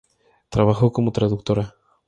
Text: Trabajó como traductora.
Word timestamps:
Trabajó 0.49 0.91
como 0.91 1.11
traductora. 1.11 1.75